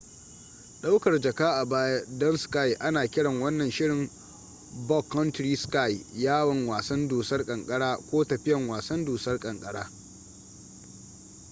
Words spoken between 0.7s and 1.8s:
daukar jaka a